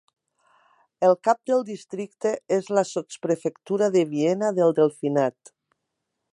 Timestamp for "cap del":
1.27-1.61